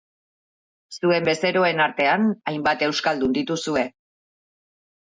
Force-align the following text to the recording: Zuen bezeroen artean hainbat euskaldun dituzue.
Zuen 0.97 1.27
bezeroen 1.27 1.85
artean 1.87 2.27
hainbat 2.55 2.89
euskaldun 2.91 3.39
dituzue. 3.39 3.89